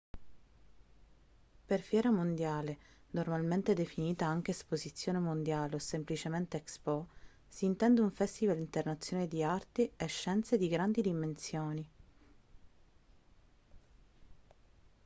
per 1.63 1.79
fiera 1.79 2.09
mondiale 2.09 2.77
normalmente 3.11 3.75
definita 3.75 4.25
anche 4.25 4.49
esposizione 4.49 5.19
mondiale 5.19 5.75
o 5.75 5.77
semplicemente 5.77 6.57
expo 6.57 7.07
si 7.47 7.65
intende 7.65 8.01
un 8.01 8.09
festival 8.09 8.57
internazionale 8.57 9.27
di 9.27 9.43
arti 9.43 9.91
e 9.95 10.05
scienze 10.07 10.57
di 10.57 10.67
grandi 10.69 11.03
dimensioni 11.03 11.89